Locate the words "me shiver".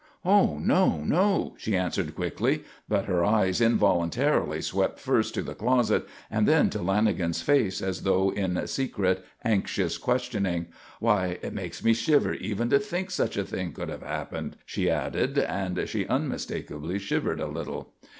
11.83-12.33